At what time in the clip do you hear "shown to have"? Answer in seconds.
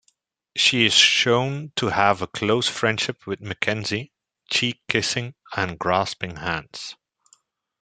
0.95-2.23